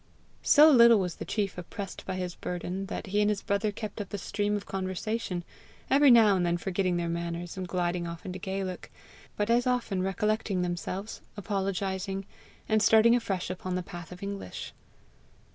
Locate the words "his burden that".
2.15-3.05